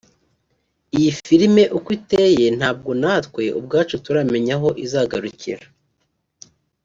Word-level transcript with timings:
Iyi 0.97 1.11
film 1.23 1.55
uko 1.77 1.89
iteye 1.99 2.45
ntabwo 2.57 2.89
natwe 3.01 3.43
ubwacu 3.59 3.95
turamenya 4.05 4.53
aho 4.57 4.69
izagarukira 4.85 5.63